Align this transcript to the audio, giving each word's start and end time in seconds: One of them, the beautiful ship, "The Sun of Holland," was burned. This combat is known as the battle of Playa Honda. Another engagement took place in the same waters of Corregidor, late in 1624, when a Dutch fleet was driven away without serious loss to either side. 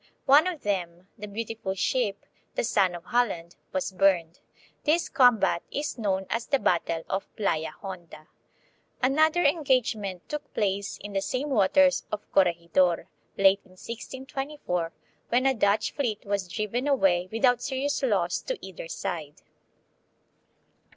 One 0.25 0.47
of 0.47 0.63
them, 0.63 1.09
the 1.15 1.27
beautiful 1.27 1.75
ship, 1.75 2.25
"The 2.55 2.63
Sun 2.63 2.95
of 2.95 3.03
Holland," 3.05 3.55
was 3.71 3.91
burned. 3.91 4.39
This 4.83 5.07
combat 5.09 5.61
is 5.69 5.99
known 5.99 6.25
as 6.27 6.47
the 6.47 6.57
battle 6.57 7.03
of 7.07 7.27
Playa 7.35 7.69
Honda. 7.81 8.27
Another 9.03 9.43
engagement 9.43 10.27
took 10.27 10.51
place 10.55 10.97
in 11.03 11.13
the 11.13 11.21
same 11.21 11.51
waters 11.51 12.03
of 12.11 12.25
Corregidor, 12.31 13.09
late 13.37 13.59
in 13.63 13.73
1624, 13.77 14.91
when 15.29 15.45
a 15.45 15.53
Dutch 15.53 15.91
fleet 15.91 16.25
was 16.25 16.47
driven 16.47 16.87
away 16.87 17.29
without 17.31 17.61
serious 17.61 18.01
loss 18.01 18.41
to 18.41 18.57
either 18.65 18.87
side. 18.87 19.43